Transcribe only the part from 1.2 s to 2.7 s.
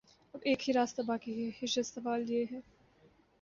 ہے: ہجرت سوال یہ ہے